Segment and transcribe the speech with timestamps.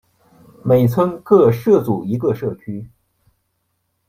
[0.65, 2.89] 每村各设组一个社区。